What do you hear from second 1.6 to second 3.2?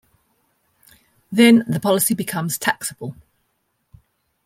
the policy becomes taxable.